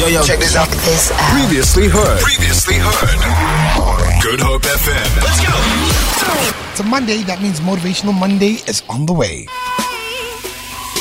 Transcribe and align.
Yo, 0.00 0.06
yo, 0.06 0.22
check 0.22 0.38
this 0.38 0.56
out. 0.56 0.66
This 0.66 1.12
out. 1.12 1.18
Previously 1.38 1.86
heard. 1.86 2.20
Previously 2.20 2.76
heard. 2.76 4.22
Good 4.22 4.40
Hope 4.40 4.62
FM. 4.62 5.16
Let's 5.20 5.40
go. 5.44 6.70
It's 6.70 6.80
a 6.80 6.84
Monday. 6.84 7.22
That 7.24 7.42
means 7.42 7.60
Motivational 7.60 8.18
Monday 8.18 8.62
is 8.66 8.82
on 8.88 9.04
the 9.04 9.12
way. 9.12 9.46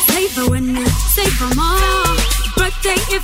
Save 0.09 0.31
for 0.31 0.49
when 0.49 0.85
save 1.15 1.31
for 1.31 1.47
more. 1.55 2.17
Birthday 2.57 2.99
if 3.15 3.23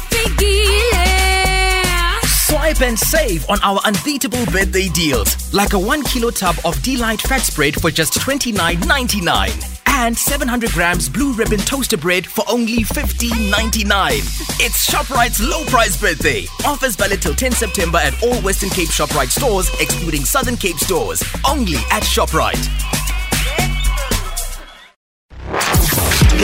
Swipe 2.48 2.82
and 2.82 2.98
save 2.98 3.46
on 3.50 3.60
our 3.62 3.82
unbeatable 3.84 4.46
birthday 4.46 4.88
deals, 4.88 5.54
like 5.54 5.74
a 5.74 5.80
1 5.80 6.04
kilo 6.04 6.32
tub 6.32 6.56
of 6.64 6.82
Delight 6.84 7.20
fat 7.20 7.42
spread 7.42 7.76
for 7.82 7.92
just 7.92 8.14
$29.99 8.14 9.75
and 9.96 10.18
700 10.18 10.72
grams 10.72 11.08
blue 11.08 11.32
ribbon 11.34 11.60
toaster 11.60 11.96
bread 11.98 12.28
for 12.28 12.44
only 12.50 12.84
$15.99. 12.84 14.20
It's 14.60 14.90
ShopRite's 14.90 15.40
low 15.42 15.64
price 15.66 16.00
birthday. 16.00 16.46
Offers 16.66 16.96
valid 16.96 17.22
till 17.22 17.34
10 17.34 17.54
September 17.54 17.98
at 18.00 18.22
all 18.22 18.36
Western 18.42 18.70
Cape 18.70 18.90
ShopRite 18.90 19.30
stores, 19.30 19.70
excluding 19.80 20.26
Southern 20.26 20.58
Cape 20.58 20.78
stores. 20.78 21.24
Only 21.48 21.76
at 21.92 22.04
ShopRite. 22.04 23.05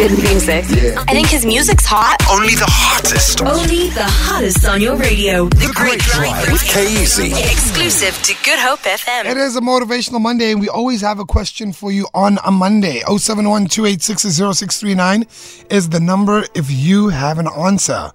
Good 0.01 0.17
music. 0.17 0.65
Eh? 0.65 0.95
I 0.97 1.13
think 1.13 1.27
his 1.27 1.45
music's 1.45 1.85
hot. 1.85 2.17
Only 2.27 2.55
the 2.55 2.65
hottest. 2.67 3.39
Only 3.39 3.89
the 3.89 4.03
hottest 4.03 4.67
on 4.67 4.81
your 4.81 4.95
radio. 4.95 5.45
The 5.45 5.71
Great 5.75 5.99
Drive 5.99 6.51
with 6.51 6.63
KZ. 6.63 7.29
Exclusive 7.51 8.19
to 8.23 8.33
Good 8.43 8.57
Hope 8.57 8.79
FM. 8.79 9.25
It 9.25 9.37
is 9.37 9.55
a 9.55 9.61
Motivational 9.61 10.19
Monday, 10.19 10.53
and 10.53 10.59
we 10.59 10.69
always 10.69 11.01
have 11.01 11.19
a 11.19 11.23
question 11.23 11.71
for 11.71 11.91
you 11.91 12.07
on 12.15 12.39
a 12.43 12.49
Monday. 12.49 13.03
071 13.15 13.67
is 13.67 13.75
the 15.89 15.99
number 16.01 16.45
if 16.55 16.71
you 16.71 17.09
have 17.09 17.37
an 17.37 17.47
answer. 17.55 18.11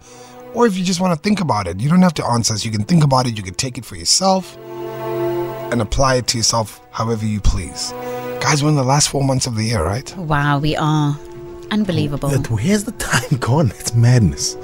Or 0.55 0.67
if 0.67 0.77
you 0.77 0.83
just 0.83 1.01
want 1.01 1.15
to 1.15 1.21
think 1.23 1.41
about 1.41 1.69
it. 1.69 1.79
You 1.79 1.89
don't 1.89 2.03
have 2.03 2.15
to 2.15 2.27
answer 2.27 2.55
us. 2.55 2.65
You 2.65 2.73
can 2.73 2.83
think 2.83 3.05
about 3.05 3.29
it. 3.29 3.37
You 3.37 3.45
can 3.45 3.55
take 3.55 3.79
it 3.79 3.85
for 3.85 3.95
yourself 3.95 4.59
and 5.71 5.81
apply 5.81 6.17
it 6.17 6.27
to 6.27 6.37
yourself 6.37 6.81
however 6.91 7.25
you 7.25 7.41
please. 7.41 7.93
Guys, 8.41 8.65
we're 8.65 8.71
in 8.71 8.75
the 8.75 8.83
last 8.83 9.09
four 9.09 9.23
months 9.23 9.47
of 9.47 9.55
the 9.55 9.63
year, 9.63 9.85
right? 9.85 10.13
Wow, 10.17 10.59
we 10.59 10.75
are. 10.75 11.17
Unbelievable. 11.71 12.31
But 12.31 12.51
where's 12.51 12.85
the 12.85 12.93
time 12.93 13.39
gone? 13.39 13.73
It's 13.79 13.95
madness. 13.95 14.57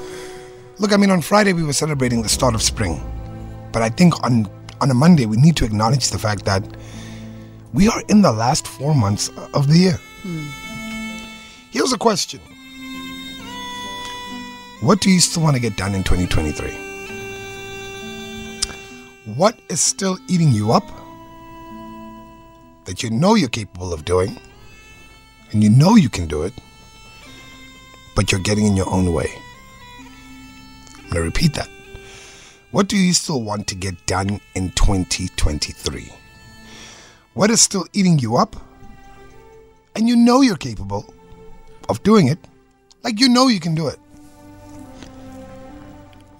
Look, 0.78 0.92
I 0.92 0.96
mean, 0.96 1.10
on 1.10 1.20
Friday 1.20 1.52
we 1.52 1.62
were 1.62 1.72
celebrating 1.72 2.22
the 2.22 2.28
start 2.28 2.54
of 2.54 2.62
spring. 2.62 3.00
But 3.72 3.82
I 3.82 3.88
think 3.88 4.22
on, 4.24 4.48
on 4.80 4.90
a 4.90 4.94
Monday 4.94 5.26
we 5.26 5.36
need 5.36 5.56
to 5.56 5.64
acknowledge 5.64 6.10
the 6.10 6.18
fact 6.18 6.44
that 6.44 6.62
we 7.72 7.88
are 7.88 8.02
in 8.08 8.22
the 8.22 8.32
last 8.32 8.66
four 8.66 8.94
months 8.94 9.30
of 9.54 9.68
the 9.68 9.78
year. 9.78 9.98
Hmm. 10.22 10.48
Here's 11.70 11.92
a 11.92 11.98
question 11.98 12.40
What 14.82 15.00
do 15.00 15.10
you 15.10 15.20
still 15.20 15.42
want 15.42 15.56
to 15.56 15.62
get 15.62 15.76
done 15.76 15.94
in 15.94 16.02
2023? 16.04 16.70
What 19.36 19.58
is 19.68 19.80
still 19.80 20.18
eating 20.28 20.52
you 20.52 20.72
up 20.72 20.84
that 22.84 23.02
you 23.02 23.10
know 23.10 23.34
you're 23.34 23.48
capable 23.48 23.92
of 23.92 24.04
doing 24.04 24.36
and 25.52 25.62
you 25.62 25.70
know 25.70 25.94
you 25.94 26.08
can 26.08 26.26
do 26.26 26.42
it, 26.42 26.52
but 28.14 28.30
you're 28.30 28.40
getting 28.40 28.66
in 28.66 28.76
your 28.76 28.88
own 28.88 29.12
way? 29.12 29.32
I'm 30.96 31.02
going 31.10 31.14
to 31.14 31.22
repeat 31.22 31.54
that. 31.54 31.68
What 32.70 32.88
do 32.88 32.96
you 32.96 33.12
still 33.12 33.42
want 33.42 33.66
to 33.68 33.74
get 33.74 34.06
done 34.06 34.40
in 34.54 34.70
2023? 34.70 36.10
What 37.34 37.50
is 37.50 37.60
still 37.60 37.86
eating 37.92 38.18
you 38.18 38.36
up? 38.36 38.56
And 39.94 40.08
you 40.08 40.16
know 40.16 40.40
you're 40.40 40.56
capable 40.56 41.12
of 41.88 42.02
doing 42.02 42.28
it, 42.28 42.38
like 43.02 43.20
you 43.20 43.28
know 43.28 43.48
you 43.48 43.60
can 43.60 43.74
do 43.74 43.88
it. 43.88 43.98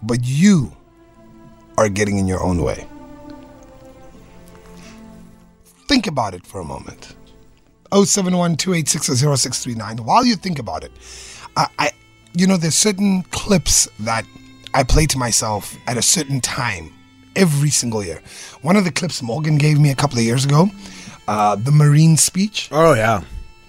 But 0.03 0.21
you 0.23 0.75
are 1.77 1.89
getting 1.89 2.19
in 2.19 2.27
your 2.27 2.43
own 2.43 2.63
way. 2.63 2.87
Think 5.87 6.07
about 6.07 6.35
it 6.35 6.47
for 6.47 6.61
a 6.61 6.65
moment. 6.65 7.15
071 7.93 8.57
While 8.57 10.25
you 10.25 10.37
think 10.37 10.59
about 10.59 10.85
it, 10.85 10.93
I, 11.57 11.67
I, 11.79 11.91
you 12.35 12.47
know, 12.47 12.57
there's 12.57 12.75
certain 12.75 13.23
clips 13.25 13.89
that 14.01 14.25
I 14.75 14.83
play 14.85 15.07
to 15.07 15.19
myself 15.19 15.77
at 15.87 15.97
a 15.97 16.03
certain 16.03 16.41
time 16.41 16.93
every 17.37 17.71
single 17.71 18.03
year. 18.05 18.21
One 18.63 18.77
of 18.77 18.85
the 18.85 18.91
clips 18.93 19.23
Morgan 19.23 19.57
gave 19.59 19.79
me 19.79 19.91
a 19.91 19.95
couple 19.95 20.19
of 20.19 20.25
years 20.25 20.45
ago, 20.45 20.71
uh, 21.29 21.57
the 21.57 21.71
Marine 21.73 22.17
speech, 22.17 22.69
Oh, 22.73 22.95
yeah. 22.95 23.23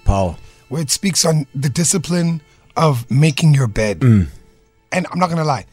Paul. 0.04 0.38
where 0.68 0.82
it 0.82 0.90
speaks 0.90 1.24
on 1.24 1.46
the 1.54 1.68
discipline 1.68 2.40
of 2.76 3.08
making 3.10 3.54
your 3.54 3.66
bed. 3.68 4.02
And 4.02 5.06
I'm 5.10 5.18
not 5.18 5.26
going 5.26 5.38
to 5.38 5.44
lie, 5.44 5.66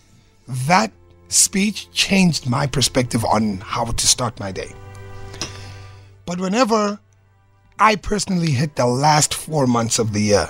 that 0.68 0.92
speech 1.30 1.90
changed 1.92 2.50
my 2.50 2.68
perspective 2.68 3.24
on 3.26 3.58
how 3.60 3.86
to 3.86 4.08
start 4.08 4.40
my 4.40 4.52
day. 4.52 4.74
But 6.26 6.40
whenever 6.40 7.00
I 7.80 7.96
personally 7.96 8.52
hit 8.52 8.76
the 8.76 8.86
last 8.86 9.34
four 9.34 9.66
months 9.68 9.98
of 10.00 10.14
the 10.14 10.22
year, 10.22 10.50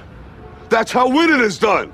That's 0.71 0.93
how 0.93 1.09
winning 1.09 1.41
is 1.41 1.59
done. 1.59 1.91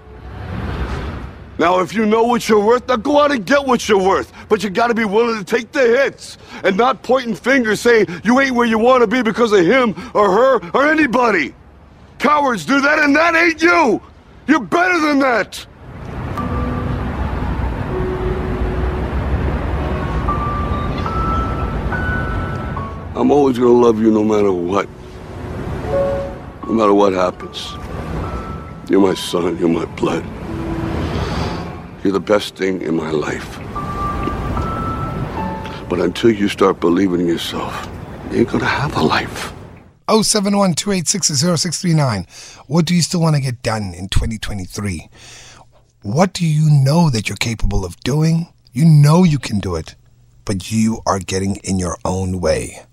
Now, 1.57 1.79
if 1.79 1.95
you 1.95 2.05
know 2.05 2.25
what 2.25 2.47
you're 2.47 2.63
worth, 2.63 2.87
now 2.87 2.97
go 2.97 3.19
out 3.19 3.31
and 3.31 3.43
get 3.43 3.65
what 3.65 3.89
you're 3.89 3.97
worth. 3.97 4.31
But 4.49 4.63
you 4.63 4.69
gotta 4.69 4.93
be 4.93 5.03
willing 5.03 5.43
to 5.43 5.43
take 5.43 5.71
the 5.71 5.81
hits 5.81 6.37
and 6.63 6.77
not 6.77 7.01
pointing 7.01 7.33
fingers 7.33 7.81
saying 7.81 8.05
you 8.23 8.39
ain't 8.39 8.53
where 8.53 8.67
you 8.67 8.77
wanna 8.77 9.07
be 9.07 9.23
because 9.23 9.51
of 9.51 9.65
him 9.65 9.95
or 10.13 10.31
her 10.31 10.69
or 10.75 10.91
anybody. 10.91 11.55
Cowards 12.19 12.67
do 12.67 12.79
that, 12.79 12.99
and 12.99 13.15
that 13.15 13.33
ain't 13.33 13.63
you. 13.63 13.99
You're 14.45 14.59
better 14.59 14.99
than 14.99 15.17
that. 15.19 15.65
I'm 23.15 23.31
always 23.31 23.57
gonna 23.57 23.71
love 23.71 23.99
you 23.99 24.11
no 24.11 24.23
matter 24.23 24.51
what. 24.51 24.87
No 26.67 26.73
matter 26.73 26.93
what 26.93 27.13
happens. 27.13 27.75
You're 28.89 29.01
my 29.01 29.15
son, 29.15 29.57
you're 29.57 29.67
my 29.67 29.83
blood. 29.83 30.23
You're 32.03 32.13
the 32.13 32.21
best 32.21 32.55
thing 32.55 32.81
in 32.81 32.95
my 32.95 33.11
life. 33.11 33.59
But 35.89 35.99
until 35.99 36.31
you 36.31 36.47
start 36.47 36.79
believing 36.79 37.19
in 37.19 37.27
yourself, 37.27 37.85
you 38.31 38.39
ain't 38.39 38.49
gonna 38.49 38.63
have 38.63 38.95
a 38.95 39.01
life. 39.01 39.51
071 40.09 40.73
What 42.67 42.85
do 42.85 42.95
you 42.95 43.01
still 43.01 43.19
want 43.19 43.35
to 43.35 43.41
get 43.41 43.61
done 43.61 43.93
in 43.93 44.07
2023? 44.07 45.09
What 46.03 46.31
do 46.31 46.45
you 46.45 46.69
know 46.69 47.09
that 47.09 47.27
you're 47.27 47.35
capable 47.35 47.83
of 47.83 47.99
doing? 48.05 48.47
You 48.71 48.85
know 48.85 49.25
you 49.25 49.37
can 49.37 49.59
do 49.59 49.75
it, 49.75 49.95
but 50.45 50.71
you 50.71 51.01
are 51.05 51.19
getting 51.19 51.57
in 51.57 51.77
your 51.77 51.97
own 52.05 52.39
way. 52.39 52.83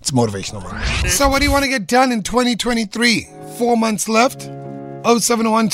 It's 0.00 0.12
motivational. 0.12 0.62
Monday. 0.62 1.08
So, 1.08 1.28
what 1.28 1.40
do 1.40 1.44
you 1.44 1.50
want 1.50 1.64
to 1.64 1.70
get 1.70 1.86
done 1.86 2.10
in 2.10 2.22
2023? 2.22 3.28
Four 3.58 3.76
months 3.76 4.08
left. 4.08 4.48
071 5.06 5.70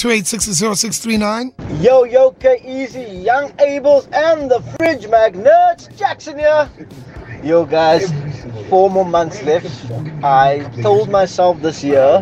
Yo, 1.81 2.04
yo, 2.04 2.32
K 2.32 2.60
Easy, 2.66 3.00
Young 3.00 3.48
Ables, 3.53 4.06
and 4.12 4.50
the 4.50 4.60
Fridge 4.76 5.09
Magnets. 5.09 5.89
Jackson 5.97 6.39
here. 6.39 6.68
Yo, 7.42 7.65
guys, 7.65 8.12
four 8.68 8.91
more 8.91 9.06
months 9.06 9.42
left. 9.45 9.91
I 10.22 10.71
told 10.83 11.09
myself 11.09 11.62
this 11.62 11.83
year 11.83 12.21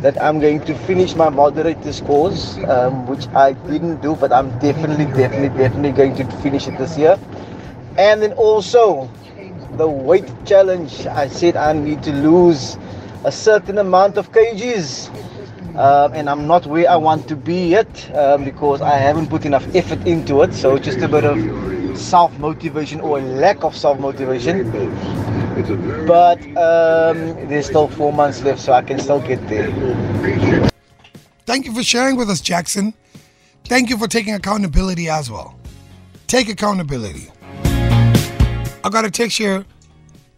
that 0.00 0.16
I'm 0.22 0.40
going 0.40 0.64
to 0.64 0.74
finish 0.86 1.14
my 1.14 1.28
moderator's 1.28 2.00
course, 2.00 2.56
um, 2.68 3.06
which 3.06 3.28
I 3.34 3.52
didn't 3.52 4.00
do, 4.00 4.16
but 4.16 4.32
I'm 4.32 4.48
definitely, 4.58 5.04
definitely, 5.12 5.50
definitely 5.58 5.92
going 5.92 6.16
to 6.16 6.24
finish 6.38 6.66
it 6.68 6.78
this 6.78 6.96
year. 6.96 7.18
And 7.98 8.22
then 8.22 8.32
also 8.32 9.10
the 9.72 9.86
weight 9.86 10.32
challenge. 10.46 11.06
I 11.06 11.28
said 11.28 11.54
I 11.54 11.74
need 11.74 12.02
to 12.04 12.12
lose 12.12 12.78
a 13.24 13.30
certain 13.30 13.76
amount 13.76 14.16
of 14.16 14.32
kgs. 14.32 15.10
Um, 15.76 16.14
and 16.14 16.30
I'm 16.30 16.46
not 16.46 16.66
where 16.66 16.90
I 16.90 16.96
want 16.96 17.28
to 17.28 17.36
be 17.36 17.68
yet 17.68 18.10
um, 18.16 18.44
because 18.44 18.80
I 18.80 18.96
haven't 18.96 19.28
put 19.28 19.44
enough 19.44 19.66
effort 19.74 20.06
into 20.06 20.40
it. 20.42 20.54
So 20.54 20.78
just 20.78 20.98
a 21.00 21.08
bit 21.08 21.24
of 21.24 21.98
self 21.98 22.38
motivation 22.38 23.00
or 23.00 23.20
lack 23.20 23.62
of 23.62 23.76
self 23.76 23.98
motivation. 24.00 24.70
But 26.06 26.40
um, 26.56 27.48
there's 27.48 27.66
still 27.66 27.88
four 27.88 28.12
months 28.12 28.42
left, 28.42 28.60
so 28.60 28.72
I 28.72 28.82
can 28.82 28.98
still 28.98 29.20
get 29.20 29.46
there. 29.48 29.70
Thank 31.44 31.66
you 31.66 31.74
for 31.74 31.82
sharing 31.82 32.16
with 32.16 32.30
us, 32.30 32.40
Jackson. 32.40 32.94
Thank 33.64 33.90
you 33.90 33.98
for 33.98 34.08
taking 34.08 34.34
accountability 34.34 35.08
as 35.08 35.30
well. 35.30 35.58
Take 36.26 36.48
accountability. 36.48 37.30
I 37.64 38.88
got 38.90 39.04
a 39.04 39.10
text 39.10 39.38
here 39.38 39.64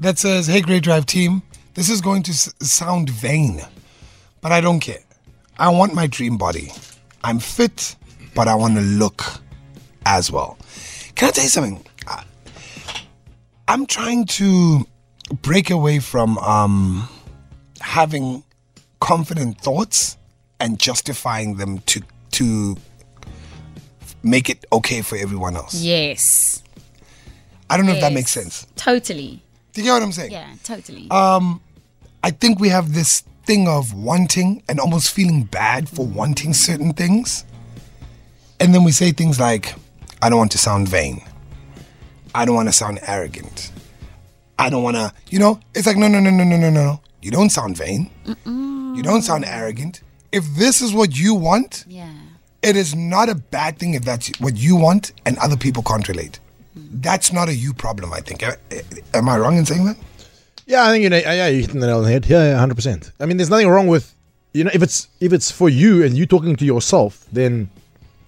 that 0.00 0.18
says, 0.18 0.46
Hey, 0.46 0.62
Great 0.62 0.82
Drive 0.82 1.06
team, 1.06 1.42
this 1.74 1.88
is 1.88 2.00
going 2.00 2.22
to 2.24 2.32
sound 2.32 3.10
vain, 3.10 3.60
but 4.40 4.52
I 4.52 4.60
don't 4.60 4.80
care. 4.80 5.07
I 5.58 5.70
want 5.70 5.94
my 5.94 6.06
dream 6.06 6.36
body. 6.36 6.72
I'm 7.24 7.38
fit, 7.38 7.96
but 8.34 8.46
I 8.48 8.54
want 8.54 8.76
to 8.76 8.80
look 8.80 9.24
as 10.06 10.30
well. 10.30 10.56
Can 11.14 11.28
I 11.28 11.30
tell 11.32 11.44
you 11.44 11.50
something? 11.50 11.84
I'm 13.66 13.84
trying 13.84 14.24
to 14.26 14.86
break 15.42 15.70
away 15.70 15.98
from 15.98 16.38
um, 16.38 17.08
having 17.80 18.42
confident 19.00 19.60
thoughts 19.60 20.16
and 20.58 20.78
justifying 20.78 21.56
them 21.56 21.78
to 21.80 22.02
to 22.30 22.76
make 24.22 24.48
it 24.48 24.64
okay 24.72 25.02
for 25.02 25.16
everyone 25.16 25.56
else. 25.56 25.74
Yes. 25.74 26.62
I 27.68 27.76
don't 27.76 27.86
know 27.86 27.92
if 27.92 28.00
that 28.00 28.12
makes 28.12 28.30
sense. 28.30 28.66
Totally. 28.76 29.42
Do 29.72 29.82
you 29.82 29.88
get 29.88 29.92
what 29.92 30.02
I'm 30.02 30.12
saying? 30.12 30.32
Yeah, 30.32 30.48
totally. 30.64 31.10
Um, 31.10 31.60
I 32.22 32.30
think 32.30 32.58
we 32.58 32.70
have 32.70 32.94
this 32.94 33.22
thing 33.48 33.66
of 33.66 33.94
wanting 33.94 34.62
and 34.68 34.78
almost 34.78 35.10
feeling 35.10 35.42
bad 35.44 35.88
for 35.88 36.06
wanting 36.06 36.52
certain 36.52 36.92
things. 36.92 37.46
And 38.60 38.74
then 38.74 38.84
we 38.84 38.92
say 38.92 39.10
things 39.10 39.40
like, 39.40 39.74
I 40.20 40.28
don't 40.28 40.38
want 40.38 40.52
to 40.52 40.58
sound 40.58 40.86
vain. 40.86 41.22
I 42.34 42.44
don't 42.44 42.54
want 42.54 42.68
to 42.68 42.74
sound 42.74 42.98
arrogant. 43.06 43.72
I 44.58 44.68
don't 44.68 44.82
want 44.82 44.96
to, 44.96 45.14
you 45.30 45.38
know, 45.38 45.60
it's 45.74 45.86
like, 45.86 45.96
no, 45.96 46.08
no, 46.08 46.20
no, 46.20 46.28
no, 46.28 46.44
no, 46.44 46.56
no, 46.58 46.68
no. 46.68 47.00
You 47.22 47.30
don't 47.30 47.48
sound 47.48 47.78
vain. 47.78 48.10
You 48.44 49.02
don't 49.02 49.22
sound 49.22 49.46
arrogant. 49.46 50.02
If 50.30 50.44
this 50.56 50.82
is 50.82 50.92
what 50.92 51.16
you 51.16 51.34
want, 51.34 51.86
yeah. 51.88 52.12
it 52.62 52.76
is 52.76 52.94
not 52.94 53.30
a 53.30 53.34
bad 53.34 53.78
thing 53.78 53.94
if 53.94 54.04
that's 54.04 54.28
what 54.40 54.56
you 54.58 54.76
want 54.76 55.12
and 55.24 55.38
other 55.38 55.56
people 55.56 55.82
can't 55.82 56.06
relate. 56.06 56.38
Mm-hmm. 56.78 57.00
That's 57.00 57.32
not 57.32 57.48
a 57.48 57.54
you 57.54 57.72
problem, 57.72 58.12
I 58.12 58.20
think. 58.20 58.42
Am 59.14 59.28
I 59.28 59.38
wrong 59.38 59.56
in 59.56 59.64
saying 59.64 59.86
that? 59.86 59.96
Yeah, 60.68 60.84
I 60.86 60.90
think 60.92 61.02
you 61.02 61.08
know, 61.10 61.16
yeah, 61.16 61.46
you're 61.48 61.62
hitting 61.62 61.80
the 61.80 61.86
nail 61.86 61.98
on 61.98 62.04
the 62.04 62.10
head. 62.10 62.26
Yeah, 62.26 62.44
yeah, 62.50 62.58
hundred 62.58 62.74
percent. 62.76 63.10
I 63.18 63.24
mean, 63.26 63.36
there's 63.38 63.48
nothing 63.50 63.68
wrong 63.68 63.88
with 63.88 64.14
you 64.52 64.64
know 64.64 64.70
if 64.74 64.82
it's 64.82 65.08
if 65.18 65.32
it's 65.32 65.50
for 65.50 65.68
you 65.70 66.04
and 66.04 66.16
you 66.16 66.26
talking 66.26 66.56
to 66.56 66.64
yourself, 66.64 67.26
then 67.32 67.70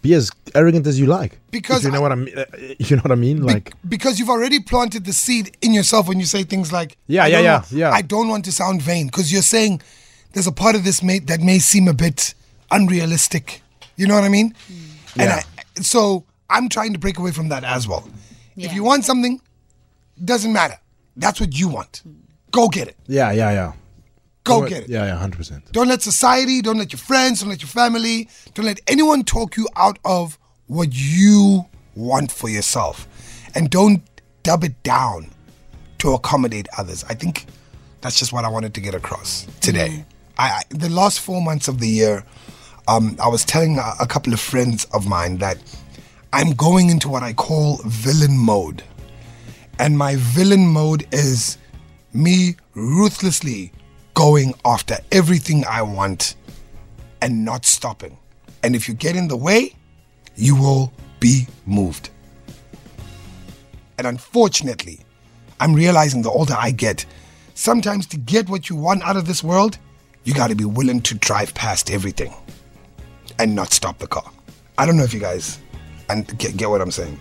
be 0.02 0.14
as 0.14 0.30
arrogant 0.54 0.86
as 0.86 0.98
you 0.98 1.04
like. 1.06 1.38
Because 1.50 1.80
If 1.80 1.84
you 1.84 1.90
know 1.90 1.98
I- 1.98 2.00
what 2.00 2.12
I 2.12 2.14
mean. 2.14 2.38
Uh, 2.38 2.44
you 2.78 2.96
know 2.96 3.02
what 3.02 3.12
I 3.12 3.16
mean? 3.16 3.36
Be- 3.40 3.52
Like, 3.52 3.74
because 3.86 4.18
you've 4.18 4.30
already 4.30 4.58
planted 4.58 5.04
the 5.04 5.12
seed 5.12 5.54
in 5.60 5.74
yourself 5.74 6.08
when 6.08 6.18
you 6.18 6.24
say 6.24 6.42
things 6.42 6.72
like 6.72 6.96
Yeah, 7.06 7.26
yeah, 7.26 7.40
yeah, 7.40 7.54
want- 7.56 7.72
yeah. 7.72 7.90
I 7.90 8.00
don't 8.00 8.28
want 8.28 8.46
to 8.46 8.52
sound 8.52 8.80
vain 8.80 9.06
because 9.08 9.30
you're 9.30 9.42
saying 9.56 9.82
there's 10.32 10.46
a 10.46 10.52
part 10.52 10.74
of 10.74 10.84
this 10.84 11.02
may, 11.02 11.18
that 11.18 11.40
may 11.40 11.58
seem 11.58 11.86
a 11.88 11.92
bit 11.92 12.32
unrealistic. 12.70 13.60
You 13.96 14.06
know 14.06 14.14
what 14.14 14.24
I 14.24 14.30
mean? 14.30 14.54
And 15.18 15.28
Yeah. 15.28 15.42
I, 15.76 15.80
so 15.82 16.24
I'm 16.48 16.70
trying 16.70 16.94
to 16.94 16.98
break 16.98 17.18
away 17.18 17.32
from 17.32 17.50
that 17.50 17.62
as 17.64 17.86
well. 17.86 18.08
Yeah. 18.56 18.68
If 18.68 18.74
you 18.74 18.82
want 18.82 19.04
something, 19.04 19.38
doesn't 20.24 20.52
matter. 20.52 20.78
That's 21.16 21.40
what 21.40 21.58
you 21.58 21.68
want. 21.68 22.02
Go 22.50 22.68
get 22.68 22.88
it. 22.88 22.96
yeah, 23.06 23.32
yeah, 23.32 23.52
yeah. 23.52 23.72
Go 24.44 24.66
get 24.66 24.84
it. 24.84 24.88
Yeah, 24.88 25.04
yeah, 25.04 25.16
hundred 25.16 25.36
percent. 25.36 25.70
Don't 25.72 25.88
let 25.88 26.02
society, 26.02 26.60
don't 26.62 26.78
let 26.78 26.92
your 26.92 26.98
friends, 26.98 27.40
don't 27.40 27.50
let 27.50 27.62
your 27.62 27.68
family, 27.68 28.28
don't 28.54 28.66
let 28.66 28.80
anyone 28.86 29.22
talk 29.22 29.56
you 29.56 29.68
out 29.76 29.98
of 30.04 30.38
what 30.66 30.88
you 30.92 31.66
want 31.94 32.32
for 32.32 32.48
yourself. 32.48 33.06
And 33.54 33.70
don't 33.70 34.02
dub 34.42 34.64
it 34.64 34.82
down 34.82 35.30
to 35.98 36.12
accommodate 36.14 36.68
others. 36.78 37.04
I 37.08 37.14
think 37.14 37.46
that's 38.00 38.18
just 38.18 38.32
what 38.32 38.44
I 38.44 38.48
wanted 38.48 38.74
to 38.74 38.80
get 38.80 38.94
across 38.94 39.46
today. 39.60 40.04
I, 40.38 40.48
I 40.48 40.62
the 40.70 40.88
last 40.88 41.20
four 41.20 41.42
months 41.42 41.68
of 41.68 41.78
the 41.78 41.88
year, 41.88 42.24
um, 42.88 43.16
I 43.22 43.28
was 43.28 43.44
telling 43.44 43.78
a, 43.78 43.92
a 44.00 44.06
couple 44.06 44.32
of 44.32 44.40
friends 44.40 44.86
of 44.86 45.06
mine 45.06 45.38
that 45.38 45.58
I'm 46.32 46.52
going 46.52 46.90
into 46.90 47.08
what 47.08 47.22
I 47.22 47.34
call 47.34 47.80
villain 47.84 48.38
mode. 48.38 48.82
And 49.78 49.96
my 49.96 50.16
villain 50.16 50.66
mode 50.66 51.06
is 51.12 51.58
me 52.12 52.56
ruthlessly 52.74 53.72
going 54.14 54.54
after 54.64 54.98
everything 55.12 55.64
I 55.66 55.82
want 55.82 56.34
and 57.22 57.44
not 57.44 57.64
stopping. 57.64 58.18
And 58.62 58.74
if 58.74 58.88
you 58.88 58.94
get 58.94 59.16
in 59.16 59.28
the 59.28 59.36
way, 59.36 59.74
you 60.36 60.56
will 60.56 60.92
be 61.20 61.46
moved. 61.66 62.10
And 63.98 64.06
unfortunately, 64.06 65.00
I'm 65.60 65.74
realizing 65.74 66.22
the 66.22 66.30
older 66.30 66.54
I 66.56 66.70
get, 66.70 67.04
sometimes 67.54 68.06
to 68.08 68.16
get 68.16 68.48
what 68.48 68.70
you 68.70 68.76
want 68.76 69.02
out 69.02 69.16
of 69.16 69.26
this 69.26 69.44
world, 69.44 69.78
you 70.24 70.34
got 70.34 70.48
to 70.48 70.54
be 70.54 70.64
willing 70.64 71.00
to 71.02 71.14
drive 71.14 71.54
past 71.54 71.90
everything 71.90 72.32
and 73.38 73.54
not 73.54 73.72
stop 73.72 73.98
the 73.98 74.06
car. 74.06 74.30
I 74.78 74.86
don't 74.86 74.96
know 74.96 75.04
if 75.04 75.12
you 75.12 75.20
guys 75.20 75.58
and 76.08 76.26
get, 76.38 76.56
get 76.56 76.70
what 76.70 76.80
I'm 76.80 76.90
saying. 76.90 77.18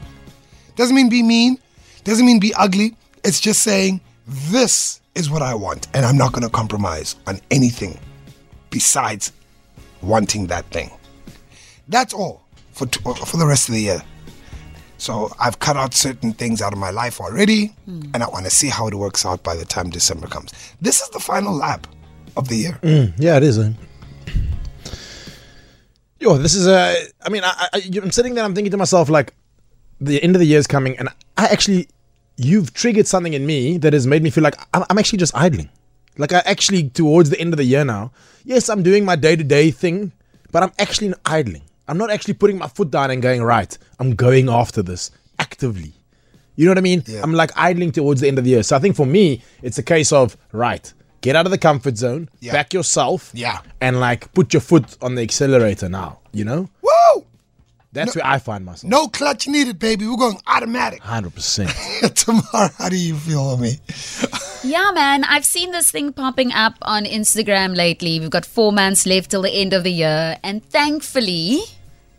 Doesn't 0.75 0.95
mean 0.95 1.09
be 1.09 1.21
mean, 1.21 1.57
doesn't 2.03 2.25
mean 2.25 2.39
be 2.39 2.53
ugly. 2.53 2.95
It's 3.23 3.41
just 3.41 3.61
saying 3.61 3.99
this 4.29 5.01
is 5.15 5.29
what 5.29 5.41
I 5.41 5.53
want 5.55 5.87
and 5.93 6.05
I'm 6.05 6.17
not 6.17 6.31
going 6.33 6.43
to 6.43 6.49
compromise 6.49 7.15
on 7.27 7.39
anything 7.51 7.99
besides 8.69 9.31
wanting 10.01 10.47
that 10.47 10.65
thing. 10.67 10.91
That's 11.87 12.13
all 12.13 12.43
for 12.73 12.85
t- 12.85 13.01
for 13.01 13.37
the 13.37 13.45
rest 13.45 13.67
of 13.69 13.75
the 13.75 13.81
year. 13.81 14.01
So 14.97 15.31
I've 15.39 15.59
cut 15.59 15.77
out 15.77 15.93
certain 15.93 16.33
things 16.33 16.61
out 16.61 16.73
of 16.73 16.79
my 16.79 16.91
life 16.91 17.21
already, 17.21 17.73
and 17.87 18.21
I 18.21 18.27
want 18.27 18.43
to 18.45 18.51
see 18.51 18.67
how 18.67 18.85
it 18.87 18.93
works 18.93 19.25
out 19.25 19.41
by 19.43 19.55
the 19.55 19.63
time 19.63 19.89
December 19.89 20.27
comes. 20.27 20.51
This 20.81 21.01
is 21.01 21.09
the 21.09 21.21
final 21.21 21.55
lap 21.55 21.87
of 22.35 22.49
the 22.49 22.55
year. 22.57 22.79
Yeah, 23.17 23.37
it 23.37 23.43
is. 23.43 23.57
Eh? 23.57 23.71
Yo, 26.19 26.37
this 26.37 26.53
is 26.53 26.67
a. 26.67 26.95
I 27.25 27.29
mean, 27.29 27.43
I, 27.45 27.69
I, 27.73 27.81
I'm 27.95 28.11
sitting 28.11 28.33
there. 28.33 28.43
I'm 28.43 28.53
thinking 28.53 28.71
to 28.71 28.77
myself, 28.77 29.07
like, 29.09 29.33
the 30.01 30.21
end 30.21 30.35
of 30.35 30.41
the 30.41 30.45
year 30.45 30.59
is 30.59 30.67
coming, 30.67 30.97
and 30.99 31.07
I 31.37 31.45
actually, 31.45 31.87
you've 32.39 32.73
triggered 32.73 33.05
something 33.07 33.33
in 33.33 33.45
me 33.45 33.77
that 33.79 33.93
has 33.93 34.07
made 34.07 34.23
me 34.23 34.29
feel 34.29 34.43
like 34.43 34.55
I'm, 34.73 34.83
I'm 34.89 34.97
actually 34.97 35.19
just 35.19 35.35
idling. 35.35 35.69
Like, 36.17 36.33
I 36.33 36.39
actually 36.45 36.89
towards 36.89 37.29
the 37.29 37.39
end 37.39 37.53
of 37.53 37.57
the 37.57 37.63
year 37.63 37.85
now. 37.85 38.11
Yes, 38.43 38.69
I'm 38.69 38.83
doing 38.83 39.05
my 39.05 39.15
day 39.15 39.35
to 39.35 39.43
day 39.43 39.71
thing, 39.71 40.11
but 40.51 40.63
I'm 40.63 40.71
actually 40.79 41.13
idling. 41.25 41.61
I'm 41.87 41.97
not 41.97 42.09
actually 42.11 42.33
putting 42.35 42.57
my 42.57 42.67
foot 42.67 42.91
down 42.91 43.11
and 43.11 43.21
going 43.21 43.41
right. 43.43 43.77
I'm 43.99 44.15
going 44.15 44.49
after 44.49 44.81
this 44.81 45.11
actively. 45.39 45.93
You 46.55 46.65
know 46.65 46.71
what 46.71 46.77
I 46.77 46.81
mean? 46.81 47.03
Yeah. 47.07 47.21
I'm 47.23 47.33
like 47.33 47.51
idling 47.55 47.91
towards 47.93 48.19
the 48.21 48.27
end 48.27 48.37
of 48.37 48.43
the 48.43 48.49
year. 48.51 48.63
So 48.63 48.75
I 48.75 48.79
think 48.79 48.95
for 48.95 49.05
me, 49.05 49.41
it's 49.63 49.77
a 49.77 49.83
case 49.83 50.11
of 50.11 50.35
right, 50.51 50.91
get 51.21 51.35
out 51.37 51.45
of 51.45 51.51
the 51.51 51.57
comfort 51.57 51.97
zone, 51.97 52.29
Yeah. 52.41 52.51
back 52.51 52.73
yourself, 52.73 53.31
Yeah. 53.33 53.59
and 53.79 53.99
like 54.01 54.31
put 54.33 54.53
your 54.53 54.61
foot 54.61 54.97
on 55.01 55.15
the 55.15 55.21
accelerator 55.21 55.87
now. 55.87 56.19
You 56.33 56.43
know, 56.45 56.69
Woo! 57.93 57.99
that's 58.01 58.15
where 58.15 58.25
I 58.25 58.39
find 58.39 58.65
myself. 58.65 58.89
No 58.89 59.07
clutch 59.07 59.47
needed, 59.47 59.79
baby. 59.79 60.05
We're 60.07 60.17
going 60.17 60.37
automatic. 60.47 61.01
hundred 61.01 61.35
percent. 61.35 61.71
Tomorrow, 62.15 62.69
how 62.77 62.89
do 62.89 62.97
you 62.97 63.15
feel, 63.15 63.57
me? 63.57 63.77
Yeah, 64.63 64.91
man. 64.93 65.23
I've 65.23 65.45
seen 65.45 65.71
this 65.71 65.89
thing 65.91 66.13
popping 66.13 66.51
up 66.51 66.75
on 66.81 67.05
Instagram 67.05 67.75
lately. 67.75 68.19
We've 68.19 68.29
got 68.29 68.45
four 68.45 68.71
months 68.71 69.05
left 69.05 69.31
till 69.31 69.41
the 69.41 69.51
end 69.51 69.73
of 69.73 69.83
the 69.83 69.91
year. 69.91 70.37
And 70.43 70.63
thankfully, 70.69 71.61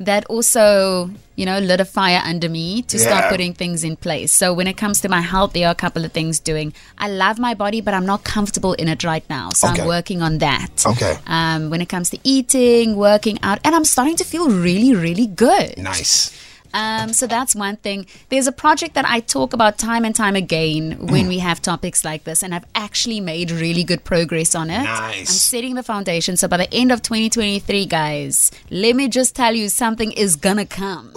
that 0.01 0.25
also, 0.27 1.11
you 1.37 1.45
know, 1.45 1.59
lit 1.59 1.79
a 1.79 1.85
fire 1.85 2.23
under 2.25 2.49
me 2.49 2.83
to 2.83 2.99
start 2.99 3.31
putting 3.31 3.53
things 3.53 3.85
in 3.85 3.97
place. 3.97 4.33
So 4.33 4.55
when 4.55 4.67
it 4.67 4.79
comes 4.79 5.03
to 5.03 5.09
my 5.11 5.21
health, 5.21 5.53
there 5.53 5.69
are 5.69 5.73
a 5.73 5.75
couple 5.75 6.07
of 6.07 6.13
things 6.13 6.41
doing. 6.41 6.73
I 6.97 7.09
love 7.09 7.39
my 7.39 7.53
body, 7.53 7.83
but 7.83 7.93
I'm 7.93 8.07
not 8.07 8.25
comfortable 8.25 8.73
in 8.75 8.89
it 8.89 9.05
right 9.05 9.25
now. 9.29 9.51
So 9.51 9.69
Okay. 9.69 9.83
I'm 9.83 9.89
working 9.89 10.23
on 10.23 10.39
that. 10.39 10.85
Okay. 10.87 11.19
Um, 11.27 11.69
when 11.69 11.83
it 11.83 11.89
comes 11.91 12.09
to 12.11 12.19
eating, 12.25 12.97
working 12.97 13.39
out, 13.43 13.59
and 13.63 13.75
I'm 13.75 13.85
starting 13.85 14.17
to 14.17 14.25
feel 14.25 14.49
really, 14.49 14.95
really 14.95 15.27
good. 15.27 15.77
Nice. 15.77 16.33
Um, 16.75 17.13
so 17.13 17.27
that's 17.27 17.55
one 17.55 17.77
thing. 17.77 18.07
There's 18.29 18.47
a 18.47 18.53
project 18.53 18.95
that 18.95 19.05
I 19.05 19.21
talk 19.21 19.53
about 19.53 19.79
time 19.79 20.05
and 20.05 20.15
time 20.15 20.37
again 20.37 21.07
when 21.07 21.29
we 21.29 21.39
have 21.39 21.61
topics 21.61 22.05
like 22.05 22.25
this, 22.25 22.43
and 22.43 22.55
I've 22.55 22.67
actually 22.75 23.21
made 23.21 23.51
really 23.51 23.85
good 23.85 24.05
progress 24.05 24.55
on 24.55 24.71
it. 24.71 24.83
Nice. 24.83 25.19
I'm 25.19 25.27
setting 25.27 25.75
the 25.75 25.83
foundation. 25.83 26.37
So 26.37 26.49
by 26.49 26.57
the 26.59 26.73
end 26.73 26.93
of 26.93 27.03
2023, 27.03 27.87
guys, 27.87 28.51
let 28.71 28.95
me 28.97 29.09
just 29.09 29.35
tell 29.35 29.55
you 29.55 29.69
something 29.69 30.13
is 30.13 30.37
gonna 30.37 30.67
come. 30.67 31.13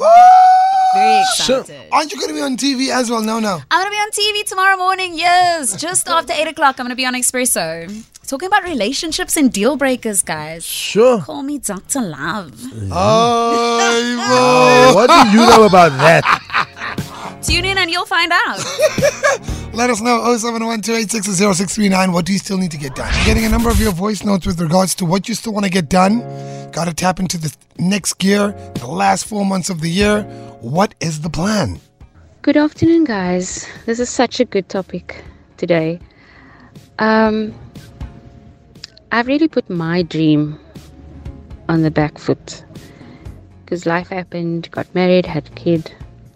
Very 0.94 1.22
excited. 1.22 1.88
Aren't 1.92 2.12
you 2.12 2.20
going 2.20 2.30
to 2.30 2.36
be 2.36 2.42
on 2.42 2.56
TV 2.56 2.90
as 2.94 3.10
well? 3.10 3.22
No, 3.22 3.40
no. 3.40 3.60
I'm 3.72 3.82
gonna 3.82 3.90
be 3.90 3.96
on 3.96 4.12
TV 4.12 4.48
tomorrow 4.48 4.78
morning. 4.78 5.18
Yes, 5.18 5.76
just 5.76 6.08
after 6.18 6.34
eight 6.34 6.48
o'clock, 6.48 6.80
I'm 6.80 6.86
gonna 6.86 6.96
be 6.96 7.06
on 7.06 7.16
Espresso. 7.16 8.04
Talking 8.26 8.48
about 8.48 8.64
relationships 8.64 9.36
and 9.36 9.52
deal 9.52 9.76
breakers, 9.76 10.22
guys. 10.22 10.66
Sure. 10.66 11.22
Call 11.22 11.44
me 11.44 11.58
Dr. 11.58 12.02
Love. 12.02 12.54
Oh, 12.92 14.92
what 14.96 15.10
do 15.10 15.38
you 15.38 15.46
know 15.46 15.66
about 15.66 15.92
that? 16.00 17.40
Tune 17.44 17.66
in 17.66 17.78
and 17.78 17.92
you'll 17.92 18.06
find 18.06 18.32
out. 18.32 18.58
Let 19.74 19.90
us 19.90 20.00
know 20.00 20.38
071 20.38 22.14
What 22.14 22.26
do 22.26 22.32
you 22.32 22.40
still 22.40 22.58
need 22.58 22.72
to 22.72 22.78
get 22.78 22.96
done? 22.96 23.12
Getting 23.26 23.44
a 23.44 23.50
number 23.50 23.70
of 23.70 23.80
your 23.80 23.92
voice 23.92 24.24
notes 24.24 24.46
with 24.46 24.62
regards 24.62 24.96
to 24.96 25.06
what 25.06 25.28
you 25.28 25.36
still 25.36 25.52
want 25.52 25.66
to 25.66 25.72
get 25.72 25.90
done. 25.90 26.20
Got 26.72 26.86
to 26.86 26.94
tap 26.94 27.20
into 27.20 27.38
the 27.38 27.54
next 27.78 28.14
gear, 28.20 28.54
the 28.76 28.88
last 28.88 29.26
four 29.26 29.46
months 29.46 29.70
of 29.70 29.82
the 29.82 29.90
year. 29.90 30.24
What 30.62 30.96
is 31.02 31.20
the 31.20 31.30
plan? 31.30 31.82
Good 32.42 32.56
afternoon, 32.56 33.04
guys. 33.04 33.68
This 33.86 34.00
is 34.00 34.10
such 34.10 34.40
a 34.40 34.46
good 34.46 34.70
topic 34.70 35.26
today. 35.58 36.00
Um, 37.00 37.54
I've 39.14 39.28
really 39.28 39.48
put 39.48 39.70
my 39.70 40.02
dream 40.02 40.60
on 41.70 41.84
the 41.84 41.92
back 41.92 42.18
foot 42.18 42.66
because 43.64 43.86
life 43.86 44.08
happened, 44.08 44.72
got 44.72 44.88
married, 44.96 45.28
had 45.28 45.46
a 45.46 45.52
kid, 45.52 45.94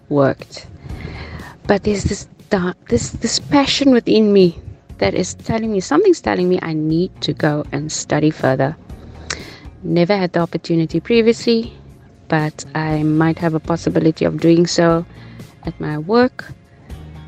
worked. 0.09 0.67
But 1.65 1.85
there's 1.85 2.03
this 2.03 2.29
di- 2.51 2.75
this 2.87 3.09
this 3.13 3.39
passion 3.39 3.89
within 3.89 4.31
me 4.31 4.61
that 4.99 5.15
is 5.15 5.33
telling 5.33 5.71
me 5.71 5.79
something's 5.79 6.21
telling 6.21 6.49
me 6.49 6.59
I 6.61 6.73
need 6.73 7.19
to 7.21 7.33
go 7.33 7.65
and 7.71 7.91
study 7.91 8.29
further. 8.29 8.77
Never 9.81 10.15
had 10.15 10.33
the 10.33 10.41
opportunity 10.41 10.99
previously, 10.99 11.73
but 12.27 12.63
I 12.75 13.01
might 13.01 13.39
have 13.39 13.55
a 13.55 13.59
possibility 13.59 14.23
of 14.23 14.39
doing 14.39 14.67
so 14.67 15.03
at 15.63 15.73
my 15.79 15.97
work. 15.97 16.45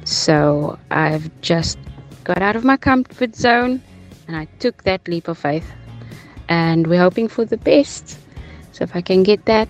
So 0.04 0.78
I've 0.92 1.26
just 1.42 1.80
got 2.24 2.40
out 2.40 2.56
of 2.56 2.64
my 2.64 2.78
comfort 2.78 3.36
zone 3.36 3.82
and 4.30 4.38
I 4.38 4.46
took 4.60 4.84
that 4.84 5.08
leap 5.08 5.28
of 5.28 5.40
faith. 5.40 5.66
And 6.50 6.86
we're 6.86 7.02
hoping 7.02 7.28
for 7.28 7.46
the 7.46 7.58
best. 7.58 8.20
So 8.74 8.84
if 8.84 8.96
I 8.96 9.02
can 9.02 9.24
get 9.24 9.46
that, 9.46 9.68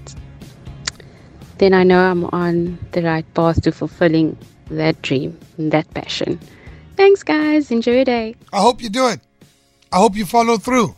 then 1.60 1.74
I 1.74 1.84
know 1.84 2.00
I'm 2.00 2.25
on 2.25 2.78
the 2.92 3.01
right 3.01 3.25
path 3.34 3.62
to 3.63 3.72
fulfilling 3.72 4.38
that 4.70 5.01
dream 5.01 5.39
and 5.58 5.72
that 5.72 5.89
passion. 5.94 6.39
Thanks, 6.98 7.24
guys. 7.24 7.72
Enjoy 7.72 7.94
your 7.94 8.06
day. 8.06 8.36
I 8.51 8.60
hope 8.60 8.82
you 8.82 8.89
do 8.89 9.08
it. 9.08 9.22
I 9.94 9.98
hope 9.98 10.18
you 10.18 10.25
follow 10.25 10.58
through. 10.58 10.94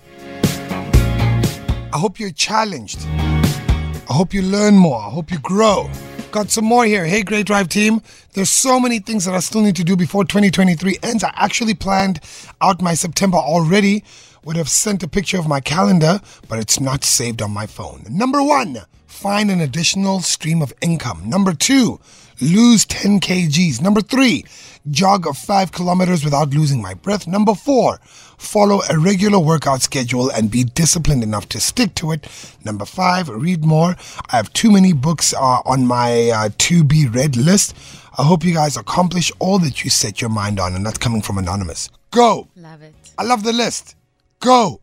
I 1.94 1.98
hope 1.98 2.20
you're 2.20 2.32
challenged. 2.32 3.00
I 3.06 4.14
hope 4.14 4.34
you 4.34 4.42
learn 4.42 4.74
more. 4.76 5.00
I 5.00 5.10
hope 5.10 5.30
you 5.30 5.38
grow. 5.38 5.88
Got 6.32 6.50
some 6.50 6.64
more 6.64 6.86
here. 6.86 7.06
Hey, 7.06 7.24
Great 7.24 7.46
Drive 7.46 7.68
team. 7.68 8.02
There's 8.36 8.50
so 8.50 8.80
many 8.80 9.00
things 9.00 9.26
that 9.26 9.34
I 9.34 9.42
still 9.42 9.62
need 9.62 9.76
to 9.76 9.84
do 9.84 9.98
before 9.98 10.24
2023 10.24 11.00
ends. 11.04 11.26
I 11.26 11.34
actually 11.36 11.74
planned 11.74 12.22
out 12.62 12.82
my 12.82 12.94
September 12.94 13.38
already. 13.38 14.06
Would 14.46 14.56
have 14.56 14.70
sent 14.70 15.04
a 15.04 15.10
picture 15.10 15.38
of 15.38 15.46
my 15.50 15.60
calendar, 15.60 16.22
but 16.48 16.58
it's 16.58 16.80
not 16.80 17.04
saved 17.04 17.42
on 17.42 17.52
my 17.52 17.66
phone. 17.66 18.06
Number 18.10 18.42
one, 18.42 18.78
find 19.08 19.52
an 19.52 19.60
additional 19.60 20.22
stream 20.22 20.62
of 20.62 20.72
income. 20.82 21.22
Number 21.26 21.54
two, 21.54 22.00
lose 22.42 22.86
10 22.86 23.20
kgs. 23.20 23.82
Number 23.82 24.02
three, 24.02 24.46
jog 24.90 25.26
five 25.36 25.72
kilometers 25.72 26.24
without 26.24 26.50
losing 26.50 26.82
my 26.82 26.94
breath. 26.94 27.28
Number 27.28 27.54
four, 27.54 28.00
follow 28.38 28.82
a 28.90 28.98
regular 28.98 29.40
workout 29.40 29.82
schedule 29.82 30.30
and 30.32 30.50
be 30.50 30.64
disciplined 30.64 31.24
enough 31.24 31.48
to 31.50 31.60
stick 31.60 31.96
to 31.96 32.12
it. 32.12 32.28
Number 32.66 32.86
five, 32.86 33.30
read 33.30 33.64
more. 33.64 33.96
I 34.32 34.36
have 34.38 34.52
too 34.54 34.72
many 34.72 34.94
books 34.94 35.34
uh, 35.34 35.62
on 35.66 35.86
my 35.86 36.30
uh, 36.30 36.50
to 36.58 36.84
be 36.84 37.08
read 37.08 37.36
list. 37.36 37.76
I 38.18 38.24
hope 38.24 38.44
you 38.44 38.54
guys 38.54 38.76
accomplish 38.76 39.32
all 39.40 39.60
that 39.60 39.84
you 39.84 39.90
set 39.90 40.20
your 40.20 40.30
mind 40.30 40.60
on, 40.60 40.76
and 40.76 40.86
that's 40.86 40.98
coming 40.98 41.22
from 41.22 41.38
Anonymous. 41.38 41.90
Go. 42.12 42.48
Love 42.56 42.82
it. 42.82 42.94
I 43.18 43.24
love 43.24 43.44
the 43.44 43.54
list. 43.54 43.96
Go. 44.40 44.82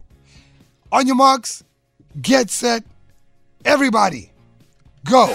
On 0.90 1.06
your 1.06 1.16
marks, 1.16 1.62
get 2.22 2.50
set, 2.50 2.82
everybody, 3.64 4.32
go. 5.04 5.34